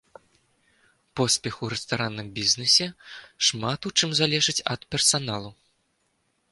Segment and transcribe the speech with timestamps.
[1.19, 2.87] Поспех у рэстаранным бізнесе
[3.49, 5.55] шмат у чым залежыць ад персаналу.